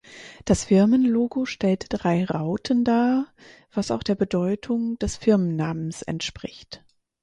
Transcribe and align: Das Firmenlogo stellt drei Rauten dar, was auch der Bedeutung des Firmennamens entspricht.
Das 0.45 0.63
Firmenlogo 0.63 1.45
stellt 1.45 1.85
drei 1.89 2.25
Rauten 2.25 2.83
dar, 2.83 3.27
was 3.71 3.91
auch 3.91 4.01
der 4.01 4.15
Bedeutung 4.15 4.97
des 4.97 5.15
Firmennamens 5.15 6.01
entspricht. 6.01 6.83